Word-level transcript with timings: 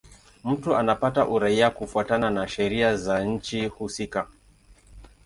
Mtu 0.43 0.75
anapata 0.75 1.27
uraia 1.27 1.69
kufuatana 1.69 2.29
na 2.29 2.47
sheria 2.47 2.97
za 2.97 3.23
nchi 3.25 3.65
husika. 3.67 4.27